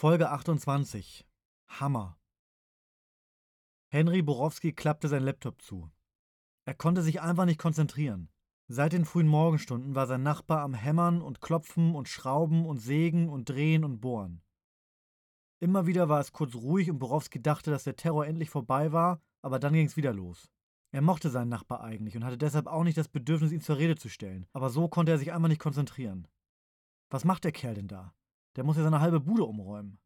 [0.00, 1.26] Folge 28
[1.66, 2.20] Hammer
[3.88, 5.90] Henry Borowski klappte sein Laptop zu.
[6.64, 8.30] Er konnte sich einfach nicht konzentrieren.
[8.68, 13.28] Seit den frühen Morgenstunden war sein Nachbar am Hämmern und Klopfen und Schrauben und Sägen
[13.28, 14.40] und Drehen und Bohren.
[15.58, 19.20] Immer wieder war es kurz ruhig und Borowski dachte, dass der Terror endlich vorbei war,
[19.42, 20.48] aber dann ging es wieder los.
[20.92, 23.96] Er mochte seinen Nachbar eigentlich und hatte deshalb auch nicht das Bedürfnis, ihn zur Rede
[23.96, 26.28] zu stellen, aber so konnte er sich einfach nicht konzentrieren.
[27.10, 28.14] Was macht der Kerl denn da?
[28.58, 30.00] Der muss ja seine halbe Bude umräumen.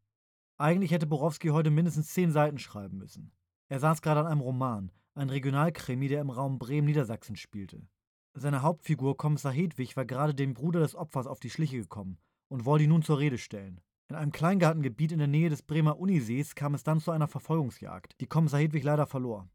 [0.58, 3.32] Eigentlich hätte Borowski heute mindestens zehn Seiten schreiben müssen.
[3.70, 7.88] Er saß gerade an einem Roman, ein Regionalkrimi, der im Raum Bremen-Niedersachsen spielte.
[8.34, 12.66] Seine Hauptfigur, Kommissar Hedwig, war gerade dem Bruder des Opfers auf die Schliche gekommen und
[12.66, 13.80] wollte ihn nun zur Rede stellen.
[14.10, 18.20] In einem Kleingartengebiet in der Nähe des Bremer Unisees kam es dann zu einer Verfolgungsjagd,
[18.20, 19.48] die Kommissar Hedwig leider verlor.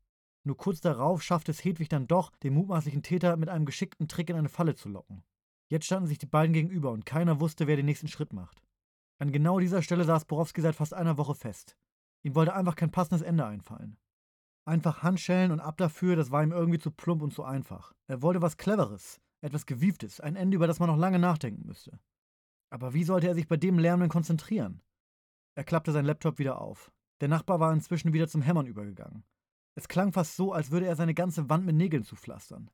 [0.44, 4.32] Nur kurz darauf schaffte es Hedwig dann doch, den mutmaßlichen Täter mit einem geschickten Trick
[4.32, 5.24] in eine Falle zu locken.
[5.70, 8.64] Jetzt standen sich die beiden gegenüber und keiner wusste, wer den nächsten Schritt macht.
[9.20, 11.78] An genau dieser Stelle saß Borowski seit fast einer Woche fest.
[12.24, 13.98] Ihm wollte einfach kein passendes Ende einfallen.
[14.66, 17.94] Einfach Handschellen und ab dafür, das war ihm irgendwie zu plump und zu einfach.
[18.08, 22.00] Er wollte was Cleveres, etwas Gewieftes, ein Ende, über das man noch lange nachdenken müsste.
[22.70, 24.82] Aber wie sollte er sich bei dem Lärm denn konzentrieren?
[25.56, 26.92] Er klappte seinen Laptop wieder auf.
[27.22, 29.24] Der Nachbar war inzwischen wieder zum Hämmern übergegangen.
[29.76, 32.70] Es klang fast so, als würde er seine ganze Wand mit Nägeln zupflastern.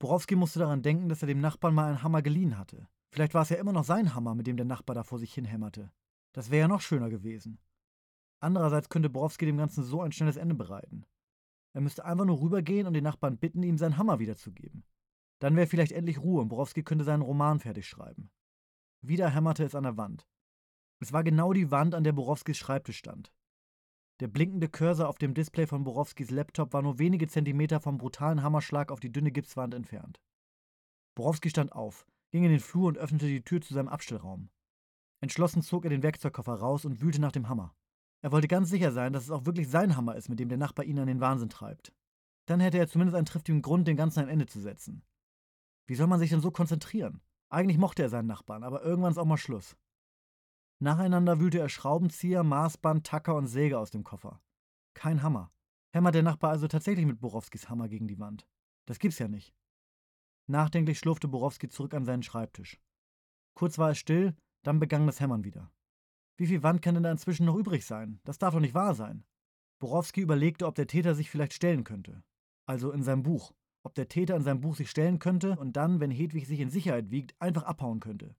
[0.00, 2.88] Borowski musste daran denken, dass er dem Nachbarn mal einen Hammer geliehen hatte.
[3.12, 5.34] Vielleicht war es ja immer noch sein Hammer, mit dem der Nachbar da vor sich
[5.34, 5.92] hinhämmerte.
[6.32, 7.58] Das wäre ja noch schöner gewesen.
[8.40, 11.04] Andererseits könnte Borowski dem Ganzen so ein schnelles Ende bereiten.
[11.74, 14.84] Er müsste einfach nur rübergehen und den Nachbarn bitten, ihm seinen Hammer wiederzugeben.
[15.40, 18.30] Dann wäre vielleicht endlich Ruhe und Borowski könnte seinen Roman fertig schreiben.
[19.02, 20.26] Wieder hämmerte es an der Wand.
[21.00, 23.34] Es war genau die Wand, an der Borowskis Schreibtisch stand.
[24.20, 28.42] Der blinkende Cursor auf dem Display von Borowskis Laptop war nur wenige Zentimeter vom brutalen
[28.42, 30.22] Hammerschlag auf die dünne Gipswand entfernt.
[31.16, 34.50] Borowski stand auf, ging in den Flur und öffnete die Tür zu seinem Abstellraum.
[35.20, 37.76] Entschlossen zog er den Werkzeugkoffer raus und wühlte nach dem Hammer.
[38.22, 40.58] Er wollte ganz sicher sein, dass es auch wirklich sein Hammer ist, mit dem der
[40.58, 41.92] Nachbar ihn an den Wahnsinn treibt.
[42.46, 45.04] Dann hätte er zumindest einen triftigen Grund, dem Ganzen ein Ende zu setzen.
[45.86, 47.20] Wie soll man sich denn so konzentrieren?
[47.50, 49.76] Eigentlich mochte er seinen Nachbarn, aber irgendwann ist auch mal Schluss.
[50.80, 54.40] Nacheinander wühlte er Schraubenzieher, Maßband, Tacker und Säge aus dem Koffer.
[54.94, 55.52] Kein Hammer.
[55.92, 58.48] Hämmert der Nachbar also tatsächlich mit Borowskis Hammer gegen die Wand?
[58.86, 59.54] Das gibt's ja nicht.
[60.48, 62.80] Nachdenklich schlurfte Borowski zurück an seinen Schreibtisch.
[63.54, 65.70] Kurz war es still, dann begann das Hämmern wieder.
[66.36, 68.20] Wie viel Wand kann denn da inzwischen noch übrig sein?
[68.24, 69.24] Das darf doch nicht wahr sein.
[69.78, 72.22] Borowski überlegte, ob der Täter sich vielleicht stellen könnte.
[72.66, 73.52] Also in seinem Buch.
[73.84, 76.70] Ob der Täter in seinem Buch sich stellen könnte und dann, wenn Hedwig sich in
[76.70, 78.36] Sicherheit wiegt, einfach abhauen könnte.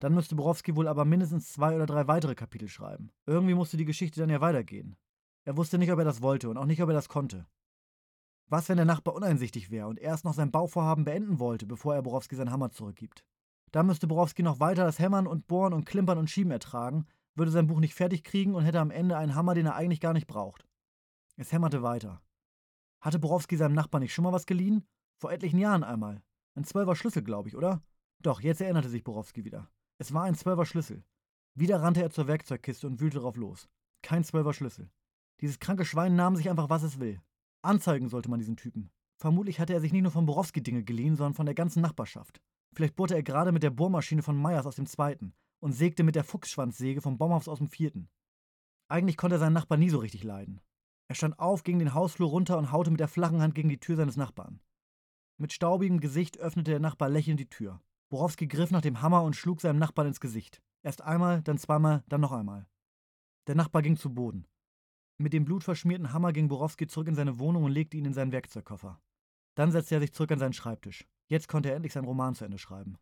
[0.00, 3.10] Dann müsste Borowski wohl aber mindestens zwei oder drei weitere Kapitel schreiben.
[3.26, 4.96] Irgendwie musste die Geschichte dann ja weitergehen.
[5.44, 7.46] Er wusste nicht, ob er das wollte und auch nicht, ob er das konnte.
[8.48, 12.02] Was, wenn der Nachbar uneinsichtig wäre und erst noch sein Bauvorhaben beenden wollte, bevor er
[12.02, 13.24] Borowski seinen Hammer zurückgibt?
[13.72, 17.50] Da müsste Borowski noch weiter das Hämmern und Bohren und Klimpern und Schieben ertragen, würde
[17.50, 20.12] sein Buch nicht fertig kriegen und hätte am Ende einen Hammer, den er eigentlich gar
[20.12, 20.66] nicht braucht.
[21.36, 22.22] Es hämmerte weiter.
[23.00, 24.86] Hatte Borowski seinem Nachbarn nicht schon mal was geliehen?
[25.18, 26.22] Vor etlichen Jahren einmal.
[26.54, 27.82] Ein Zwölfer Schlüssel, glaube ich, oder?
[28.22, 29.68] Doch, jetzt erinnerte sich Borowski wieder.
[29.98, 31.04] Es war ein Zwölfer Schlüssel.
[31.54, 33.68] Wieder rannte er zur Werkzeugkiste und wühlte drauf los.
[34.02, 34.90] Kein Zwölfer Schlüssel.
[35.40, 37.20] Dieses kranke Schwein nahm sich einfach, was es will.
[37.64, 38.90] Anzeigen sollte man diesen Typen.
[39.16, 42.40] Vermutlich hatte er sich nicht nur von Borowski Dinge geliehen, sondern von der ganzen Nachbarschaft.
[42.74, 46.16] Vielleicht bohrte er gerade mit der Bohrmaschine von Meyers aus dem zweiten und sägte mit
[46.16, 48.08] der Fuchsschwanzsäge vom Baumhaus aus dem vierten.
[48.88, 50.60] Eigentlich konnte er seinen Nachbarn nie so richtig leiden.
[51.08, 53.80] Er stand auf, ging den Hausflur runter und haute mit der flachen Hand gegen die
[53.80, 54.60] Tür seines Nachbarn.
[55.36, 57.80] Mit staubigem Gesicht öffnete der Nachbar lächelnd die Tür.
[58.08, 60.62] Borowski griff nach dem Hammer und schlug seinem Nachbarn ins Gesicht.
[60.82, 62.66] Erst einmal, dann zweimal, dann noch einmal.
[63.46, 64.46] Der Nachbar ging zu Boden.
[65.16, 68.32] Mit dem blutverschmierten Hammer ging Borowski zurück in seine Wohnung und legte ihn in seinen
[68.32, 69.00] Werkzeugkoffer.
[69.54, 71.06] Dann setzte er sich zurück an seinen Schreibtisch.
[71.28, 72.98] Jetzt konnte er endlich seinen Roman zu Ende schreiben.